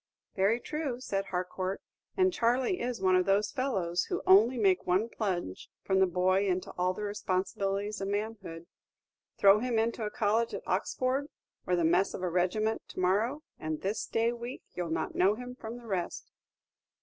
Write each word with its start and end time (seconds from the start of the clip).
"Very 0.35 0.59
true," 0.59 0.99
said 0.99 1.25
Harcourt; 1.27 1.79
"and 2.17 2.33
Charley 2.33 2.81
is 2.81 2.99
one 3.03 3.15
of 3.15 3.27
those 3.27 3.51
fellows 3.51 4.05
who 4.05 4.23
only 4.25 4.57
make 4.57 4.87
one 4.87 5.09
plunge 5.09 5.69
from 5.83 5.99
the 5.99 6.07
boy 6.07 6.47
into 6.47 6.71
all 6.71 6.95
the 6.95 7.03
responsibilities 7.03 8.01
of 8.01 8.07
manhood. 8.07 8.65
Throw 9.37 9.59
him 9.59 9.77
into 9.77 10.03
a 10.03 10.09
college 10.09 10.55
at 10.55 10.63
Oxford, 10.65 11.27
or 11.67 11.75
the 11.75 11.85
mess 11.85 12.15
of 12.15 12.23
a 12.23 12.29
regiment 12.29 12.81
to 12.87 12.99
morrow, 12.99 13.43
and 13.59 13.81
this 13.81 14.07
day 14.07 14.33
week 14.33 14.63
you'll 14.73 14.89
not 14.89 15.13
know 15.13 15.35
him 15.35 15.53
from 15.53 15.77
the 15.77 15.85
rest." 15.85 16.31